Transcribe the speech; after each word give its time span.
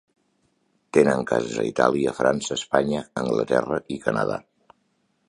Tenen 0.97 1.19
cases 1.31 1.59
a 1.63 1.65
Itàlia, 1.71 2.13
França, 2.21 2.51
Espanya, 2.63 3.05
Anglaterra 3.25 3.81
i 3.97 4.03
Canadà. 4.07 4.39